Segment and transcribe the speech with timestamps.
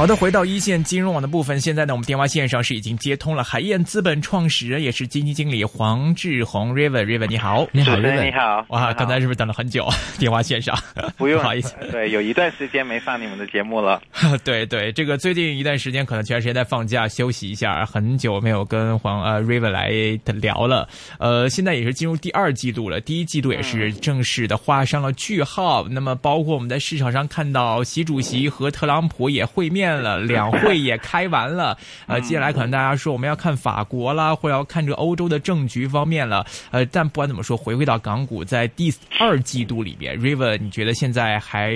[0.00, 1.60] 好的，回到一线金融网的部分。
[1.60, 8.64] 现在呢，我们电话线上是已经接通了海燕资本创始人，也是基金经理黄志宏，River，River，你好，你好，Raven 你好。
[8.70, 9.86] 哇，刚才是不是等了很久？
[10.18, 10.74] 电话线上
[11.18, 14.00] 不用，不好意思，对，有一段时间没上你们的节目了。
[14.42, 19.90] 对对，这个最近一段时间可能全时间在放假休息一下，很久没有跟黄呃 River 来
[20.24, 20.88] 聊了。
[21.18, 25.86] 呃，现在也是进入第二季度了，第一季度也是正式的画上了句号。
[25.90, 29.89] 那么，包括我们在市场上看到习主席和特朗普也会面。
[29.96, 31.76] 了， 两会也开完了，
[32.06, 41.74] 呃，接下来可能大家说我们要看法国啦，或者要看这个欧洲的政局方面了，呃，但不管怎么说，回归到港股，在第二季度里边，River，你觉得现在还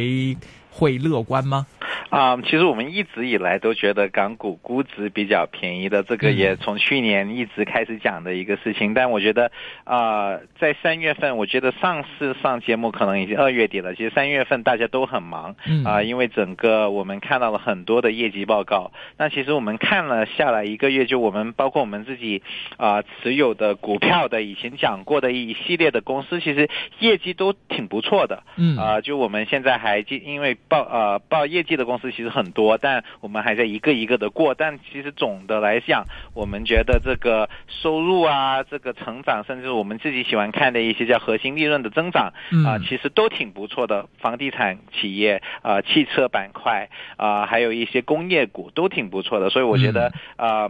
[0.75, 1.67] 会乐观吗？
[2.11, 8.95] 啊，其实我们一直以来都觉得港股估值比较便宜的，这个也从去年一直开始讲的一个事情。
[8.95, 9.51] 但我觉得
[9.85, 13.95] 啊，在三月份，我觉得上次上节目可能已经二月底了。
[13.95, 18.93] 其实三月份大家都很忙啊，因为整个我们看到了很多的业绩报告。
[19.17, 22.43] 那其实我们看了下来一个月，就我们包括我们自己
[22.77, 26.69] 啊持有的股票的以前讲过的一系列的公司，其实
[27.01, 28.45] 业绩都挺不错的。
[28.57, 32.11] 嗯啊，就我们现在还因为报呃报业绩的公司。
[32.11, 34.55] 其实很多，但我们还在一个一个的过。
[34.55, 42.33] 但其实总的来讲，我们觉得这个收入啊，这个成长，甚至我们自己喜欢看的一些叫核心利润的增长
[42.67, 44.07] 啊，其实都挺不错的。
[44.19, 49.51] 房地产企业啊，汽车板块啊，还有一些工业股都挺不错的。
[49.51, 50.69] 所以我觉得啊。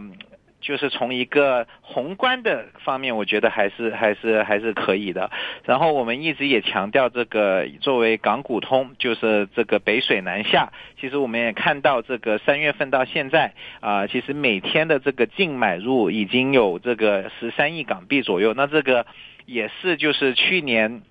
[0.65, 5.29] 就是从一个宏观的方面，我觉得还是还是还是可以的。
[5.63, 10.73] 然后我们一直也强调这个作为港股通，就是这个北水南下。
[10.99, 18.55] 其实我们也看到这个三月份到现在啊，其实每天的这个净买入已经有这个十三亿港币左右。
[18.55, 19.05] 那这个
[19.45, 21.03] 也是就是去年。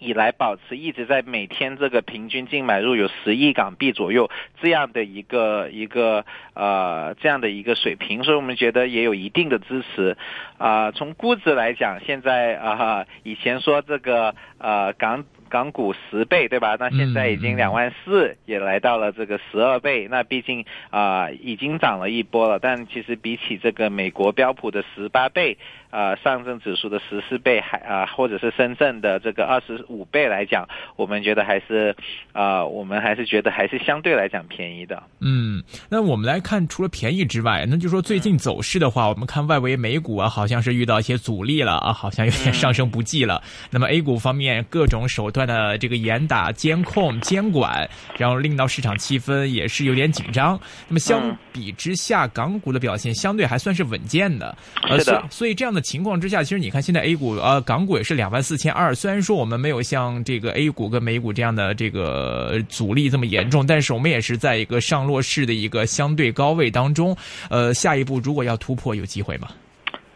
[0.00, 4.30] 以来保持一直在每天这个平均净买入有十亿港币左右
[4.60, 6.24] 这样的一个一个
[6.54, 10.16] 呃这样的一个水平，所以我们觉得也有一定的支持。
[10.58, 15.24] 啊，从估值来讲，现在啊以前说这个呃港。
[15.50, 16.76] 港股十倍，对吧？
[16.78, 20.06] 那现在已经两万四，也来到了这个十二倍。
[20.08, 22.60] 那毕竟啊，已经涨了一波了。
[22.60, 25.58] 但其实比起这个美国标普的十八倍，
[25.90, 31.96] 啊，上证指数的十四倍，还啊，或者是深圳的这个二十五倍来讲，我们觉得还是
[32.32, 35.02] 啊，我们还是觉得还是相对来讲便宜的。
[35.18, 35.60] 嗯，
[35.90, 43.42] 那我们来看，除了便宜之外，那就说最近走势的话，我们看外围美股啊，好像是遇到一些阻力了啊，好像有点上升不济了。
[43.72, 45.40] 那么 A 股方面，各种手段。
[45.50, 47.88] 的这个严打监控监管，
[48.18, 50.60] 然后令到市场气氛也是有点紧张。
[50.86, 54.54] 那么相比之下，港股的表现相对还算是稳健的。
[54.98, 55.24] 是的。
[55.30, 58.94] 所以这样的情况之下，其实你看现在 A 股呃港股也是两万四千二。
[58.94, 67.16] 虽然说我们没有像这个 A 股跟美股这样的这个阻力这么严重，但是我们也是在一个上落市的一个相对高位当中。
[67.48, 69.48] 呃，下一步如果要突破，有机会吗？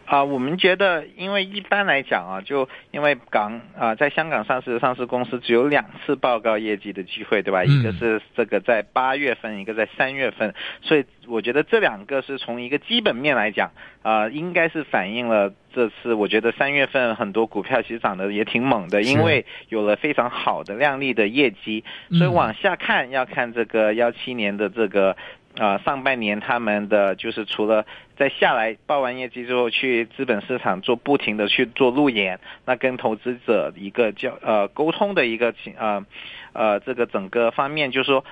[0.05, 7.63] 啊，我们觉得，因为一般来讲啊，就因为港啊，在香港上市的上市公司只有两次报告业绩的机会，对吧？
[7.63, 13.71] 一个是这个在八月份，一个在三月份，所以我觉得这两个是从一个基本面来讲
[14.03, 25.17] 啊，应该是反映了这次我觉得三月份很多股票其实涨得也挺猛的，因为有了非常好的靓丽的业绩，所以往下看要看这个幺七年的这个。
[25.57, 27.85] 啊，上半年他们的就是除了
[28.17, 36.05] 在下来报完业绩之后，去资本市场做不停的去做路演，那跟投资者一个交呃沟通的一个情呃
[36.53, 38.25] 呃这个整个方面，就是说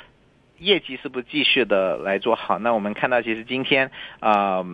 [0.59, 2.59] 业绩是不是继续的来做好？
[2.59, 4.65] 那我们看到其实今天啊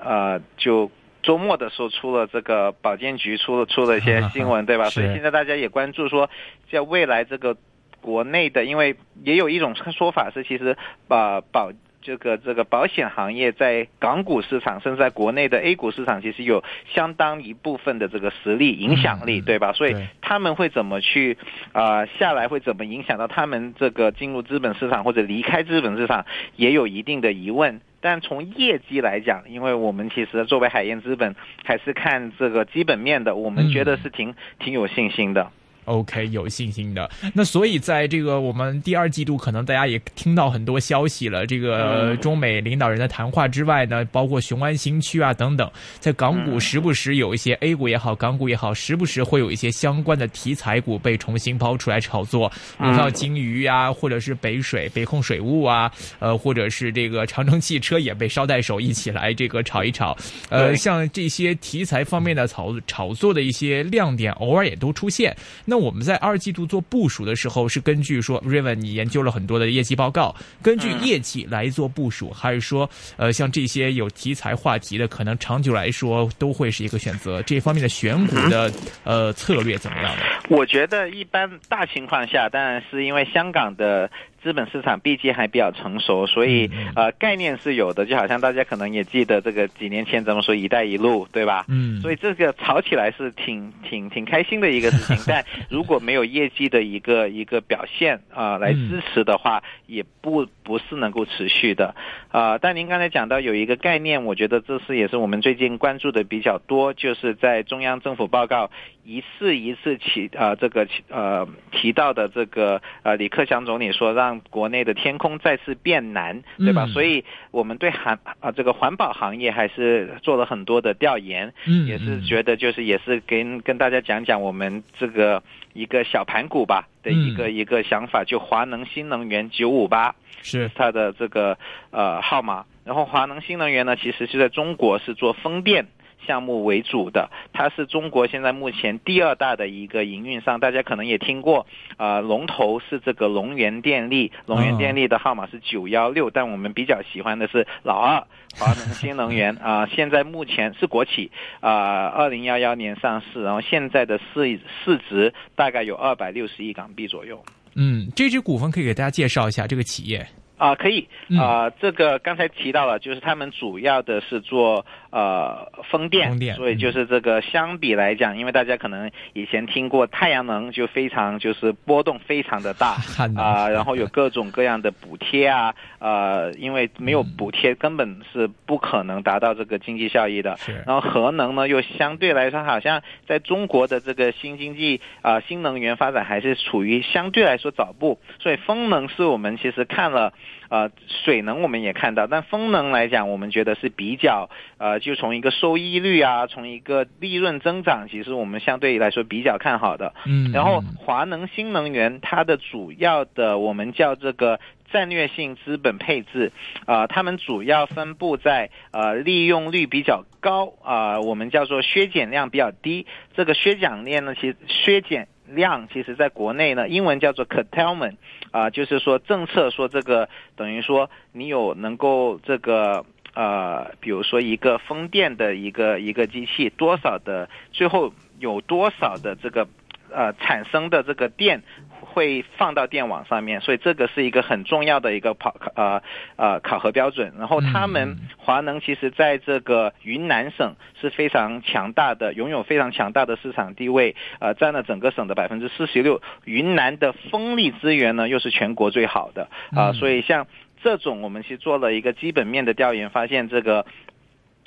[0.00, 0.90] 呃就
[1.22, 4.90] 周末的时候出了这个保健局出了出了一些新闻，对吧？
[4.90, 6.30] 所以现在大家也关注说，
[6.70, 7.56] 在未来这个
[8.00, 8.94] 国内的，因为
[9.24, 10.76] 也有一种说法是，其实
[11.08, 11.72] 把保
[12.06, 16.62] 这个这个保险行业在港股市场，甚至在国内的 A 股市场，其实有
[16.94, 19.72] 相当一部分的这个实力影响力，对吧？
[19.72, 21.36] 所以他们会怎么去
[21.72, 26.24] 啊下来，会怎么影响到他们这个进入资本市场或者离开资本市场，
[26.54, 27.80] 也有一定的疑问。
[28.00, 35.50] 但从业绩来讲，因为我们其实作为海燕资本，还是看这个基本面的，我们觉得是挺挺有信心的。
[35.86, 37.10] OK，有信心的。
[37.32, 41.46] 那所以在这个我们第二季度，可能大家也听到很多消息了。
[41.46, 52.48] 这个中美领导人的谈话之外呢，包括雄安新区啊等等，在港股时不时有一些 A 股也好，港股也好，时不时会有一些相关的题材股被重新抛出来炒作。
[52.78, 60.16] 比如像金鱼啊，或者是北水、北控水务啊，呃，或者是这个长城汽车也被捎带手一起来这个炒一炒。
[60.48, 65.36] 呃，像这些题材方面的炒炒作的一些亮点，偶尔也都出现。
[65.64, 72.88] 那那我们在二季度做部署的时候，是根据说，Raven 你研究了很多的业绩报告，根据业绩来做部署，还是说，
[73.18, 77.42] 呃，像这些有题材话题的，可能长久来说都会是一个选择？
[77.42, 78.72] 这方面的选股的
[79.04, 80.22] 呃策略怎么样呢？
[80.48, 84.10] 我觉得一般大情况下，当然是因为香港的。
[84.46, 91.64] 资本市场毕竟还比较成熟，所以呃概念是有的，就好像大家可能也记得这个几年前咱们说“一带一路”，对吧？
[91.68, 95.16] 嗯，所以这个炒起来是挺挺挺开心的一个事情。
[95.26, 101.96] 但如果没有业绩的一个一个表现啊来支持的话，也不不是能够持续的
[102.30, 102.56] 啊。
[102.58, 108.70] 但您刚才讲到有一个概念，我觉得这是也是我们最近关注的比较多，就是在中央政府报告
[109.02, 114.35] 一次一次提啊这个呃提到的这个呃李克强总理说让。
[114.50, 116.86] 国内的天空再次变蓝，对吧？
[116.86, 125.42] 所以我们对环啊这个环保行业还是做了很多的调研，嗯，也是觉得就是也是跟跟大家讲讲我们这个
[125.72, 131.58] 一个小盘股吧的一个一个想法，就华能新能源九五八是它的这个
[131.90, 135.86] 呃号码，然后华能新能源呢，其实是在中国是做风电。
[136.24, 141.66] 项目为主的，它是中国现在目前第二大的一个营运商，大家可能也听过，
[141.96, 148.24] 呃，龙头是这个龙源电力，龙源电力的号码是九幺六，但我们比较喜欢的是老二
[148.58, 149.54] 华能新能源。
[149.56, 151.30] 啊，现在目前是国企
[151.60, 157.42] 啊，二零幺幺年上市，然后现在的市市值大概有二百六十亿港币左右。
[157.74, 160.26] 嗯，这支股份可以给大家介绍一下这个企业。
[160.56, 161.06] 啊，可以。
[161.38, 164.86] 啊，这个刚才提到了，就是他们主要的是做
[165.16, 172.98] 呃风电，所以就是这个相比来讲，因为大家可能以前听过太阳能，就非常就是波动非常的大
[173.34, 180.54] 啊，然后有各种各样的补贴啊，呃，因为没有补贴根本是不可能达到这个经济效益的。
[180.86, 190.34] 然后核能呢，又相对来说好像在中国的这个新经济啊新能源发展还是处于相对来说早步，所以风能是我们其实看了。
[190.68, 190.90] 呃，
[191.24, 200.14] 水能我们也看到，但风能来讲，我们觉得是比较呃，就从一个收益率啊，从一个利润增长，其实我们相对来说比较看好的。
[200.26, 204.60] 嗯，然后华能新能源它的主要的我们叫这个
[204.92, 206.52] 战略性资本配置，
[206.86, 213.06] 呃，他们主要分布在呃利用率比较高啊，我们叫做削减量比较低。
[213.34, 215.28] 这个削减量呢，其实削减。
[215.48, 218.16] 量其实在国内呢，英文叫做 curtailment，
[218.50, 223.04] 啊，就是说政策说这个等于说你有能够这个
[223.34, 229.68] 呃，比如说一个风电的一个一个机器多少的，最后有多少的这个
[230.16, 231.62] 呃产生的这个电。
[232.00, 236.00] 会放到电网上面，所以这个是一个很重要的一个考呃
[236.36, 237.34] 呃考核标准。
[237.38, 246.22] 然后他们华能其实在这个云南省是非常强大的，拥有非常强大的市场地位，呃，占了整个省的百分之四十六。
[246.44, 250.46] 云南的风力资源呢又是全国最好的啊，所以像
[250.82, 253.84] 这种我们去做了一个基本面的调研，发现这个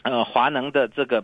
[0.04, 1.24] 呃华能的这个。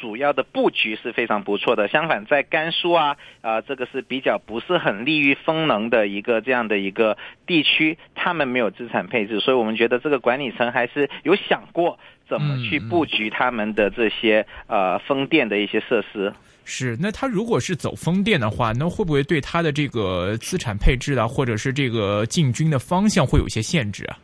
[0.00, 16.32] 主要的布局是非常不错的，相反在甘肃啊，啊这个是比较不是很利于风能的一个这样的一个地区，他们没有资产配置，所以我们觉得这个管理层还是有想过怎么去布局他们的这些呃风电的一些设施。
[16.64, 24.18] 是，那他如果是走风电的话，那会不会对他的这个资产配置啊，或者是这个进军的方向会有一些限制啊？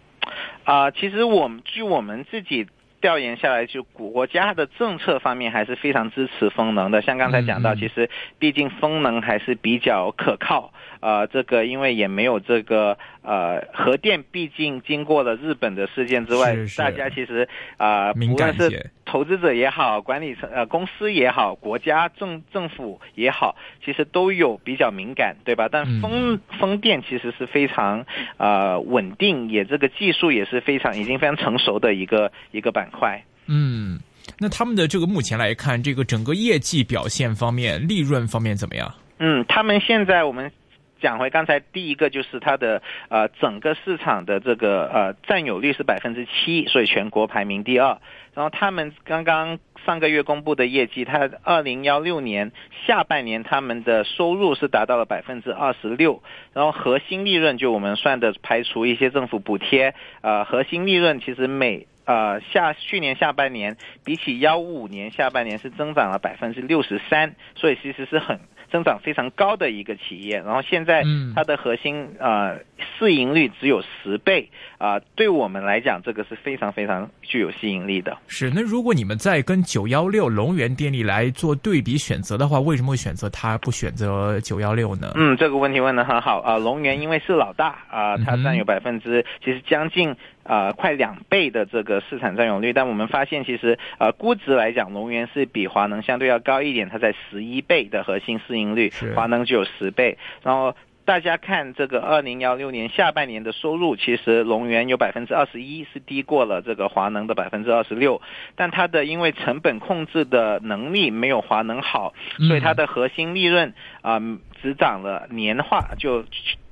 [0.64, 2.66] 啊，其实我们据我们自己。
[3.06, 7.00] 调研下来，就国家的政策方面还是非常支持风能的。
[7.02, 8.10] 像刚才讲到，其实
[8.40, 10.72] 毕竟风能还是比较可靠。
[11.06, 25.68] 啊，这个因为也没有这个呃核电，毕竟经过了日本的事件之外，大家其实啊，无论是投资者也好，管理层呃公司也好，国家政政府也好，其实都有比较敏感，对吧？
[25.70, 28.04] 但风风电其实是非常
[28.36, 33.22] 呃稳定，也这个技术也是非常已经非常成熟的一个一个板块。
[33.46, 34.00] 嗯，
[34.40, 38.92] 那他们的这个目前来看，这个整个业绩表现方面、利润方面怎么样？
[39.20, 40.50] 嗯，他们现在我们。
[41.00, 47.98] 讲回刚才第一个，就是它的呃整个市场的这个呃占有率是百分之七，所以全国排名第二。
[48.34, 52.52] 然后他们刚刚上个月公布的业绩，它二零幺六年
[52.86, 56.22] 下半年他们的收入是达到了百分之二十六，
[56.52, 68.40] 然后核心利润就我们算的排除一些政府补贴，呃核心利润其实每呃下去年下半年比起幺五年下半年是增长了百分之六十三，所以其实是很。
[68.70, 71.04] 增长非常高的一个企业，然后现在
[71.34, 72.58] 它的核心呃
[72.98, 78.16] 市盈率只有十倍啊，对我们来讲这个是非常非常具有吸引力的。
[78.28, 85.12] 是，那如果你们在跟九幺六龙源电力来做对比选择的话，为什么会选择它不选择九幺六呢？
[85.14, 90.14] 嗯，这个问题问的很好啊，龙源因为是老大啊，它占有百分之其实将近。
[90.46, 100.74] 啊，快两倍的这个市场占有率，但我们发现其实呃估值来讲，龙源是比华能相对要高一点，它在十一倍的核心市盈率，华能就有十倍，然后。
[101.06, 108.20] 大家看这个二零幺六年下半年的收入，其实龙源有百分之二十一是低过了这个华能的百分之二十六，
[108.56, 112.12] 但它的因为成本控制的能力没有华能好，
[112.48, 113.72] 所以它的核心利润
[114.02, 114.20] 啊
[114.60, 116.24] 只涨了年化就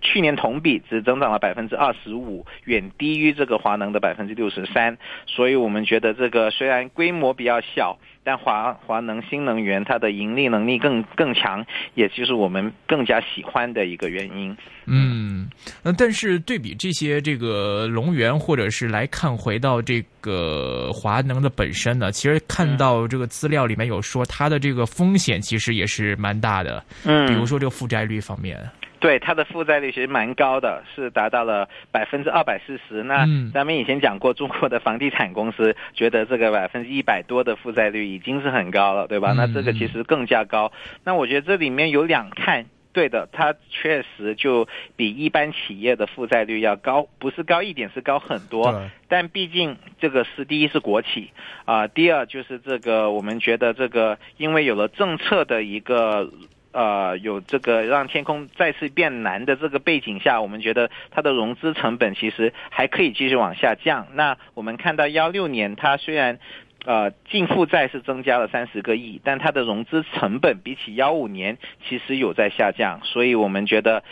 [0.04, 4.96] 去年同比只增长了百分之二十五，远低于这个华能的百分之六十三，
[5.26, 7.98] 所以我们觉得这个虽然规模比较小。
[8.26, 11.62] 但华华能新能源它的盈利能力更更强，
[11.94, 14.56] 也就是我们更加喜欢的一个原因。
[14.86, 15.46] 嗯，
[15.82, 26.82] 那但是对比这些这个龙源，或者是来看回到这个华能的本身呢，其实看到这个资料里面有说它的这个风险其实也是蛮大的。
[27.04, 28.58] 嗯，比如说这个负债率方面。
[29.04, 33.02] 对它的负债率其实蛮高的，是达到了百分之二百四十。
[33.02, 39.34] 那咱们以前讲过，中国的房地产公司觉得这个百分之一百多的负债率已经是很高了，对吧？
[39.36, 40.72] 那这个其实更加高。
[41.04, 48.88] 那我觉得这里面有两看，对的，它确实就比一般企业的负债率要高，不是高一点，是高很多。
[49.08, 51.30] 但毕竟这个是第一是国企
[51.66, 56.30] 啊，第二就是这个我们觉得这个因为有了政策的一个。
[56.74, 64.08] 呃，有这个让天空再次变蓝的这个背景下，我们觉得它的融资成本其实还可以继续往下降。
[64.14, 66.40] 那我们看到幺六年，它虽然
[66.84, 73.00] 呃净负债是增加了三十个亿，但它的融资成本比起幺五年其实有在下降。
[73.04, 74.02] 所以我们觉得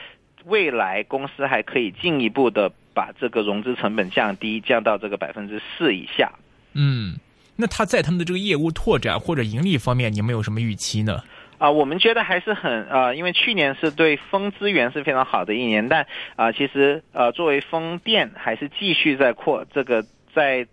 [0.44, 6.30] 未来公司还可以进一步的把这个融资成本降低，降到这个百分之四以下。
[6.74, 7.16] 嗯，
[7.56, 11.22] 那它在他们的这个业务拓展或者盈利方面，你们有什么预期呢？
[11.62, 20.04] 啊，我们觉得还是很呃，因为去年是对风资源是非常好的一年，但啊，其实呃，作为风电还是继续在扩这个，
[20.34, 20.66] 在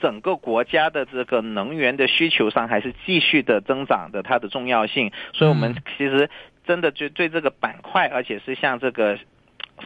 [0.00, 6.30] 整个国家的这个能源的需求上还是继续的增长的它的重要性，所以我们其实
[6.66, 9.18] 真的就对这个板块，而且是像这个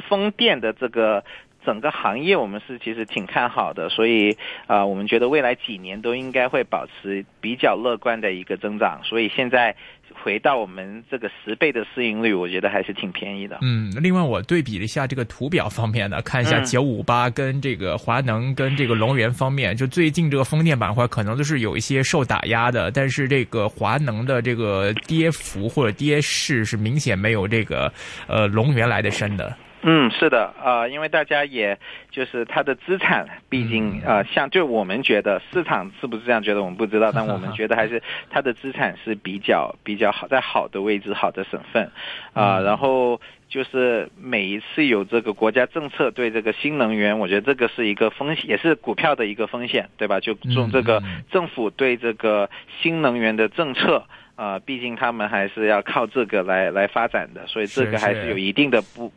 [0.08, 1.24] 风电的这个。
[1.64, 9.00] 整个行业我们是其实挺看好的，所以啊，我们觉得未来几年都应该会保持比较乐观的一个增长。
[9.02, 9.74] 所以现在
[10.22, 13.58] 回到我们这个十倍的市盈率，我觉得还是挺便宜的。
[13.62, 27.92] 嗯，另外我对比了一下这个图表方面的，看一下九五八跟这个华能跟这个龙源方面，就最近这个风电板块可能都是有一些受打压的，但是这个华能的这个跌幅或者跌势是明显没有这个
[28.28, 29.54] 呃龙源来的深的。
[29.86, 31.78] 嗯，是的，呃，因为大家也
[32.10, 41.90] 就是它的资产，毕竟呃，像就我们觉得市场是不是这样觉得，我们不知道，但我们 觉得还是它的资产是比较比较好，在好的位置、好的省份，
[42.32, 50.18] 啊，然后就是每一次有这个国家政策对这个新能源，我觉得这个是一个风险，也是股票的一个风险，对吧？
[50.18, 52.48] 就从这个政府对这个
[52.80, 54.02] 新能源的政策，
[54.34, 59.12] 啊，毕竟他们还是要靠这个来来发展的，所以这个还是有一定的不。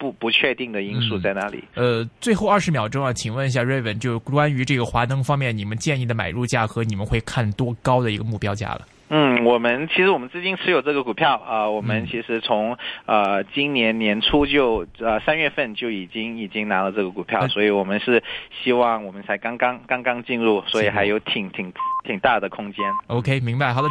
[0.00, 1.62] 不不确定的因素在哪里？
[1.74, 8.80] 呃，最后二十秒钟啊，请问一下瑞文，就关于这个华灯方面，你们建议的买入价和你们会看多高的一个目标价了？
[9.12, 18.22] 嗯，我们其实我们资金持有这个股票啊，我们其实从呃今年年初就呃三月份就已经已经拿了这个股票，所以我们是
[18.62, 21.72] 希望我们才刚刚刚刚进入，所以还有挺挺
[22.04, 22.84] 挺大的空间。
[23.08, 23.88] OK，明白，好的。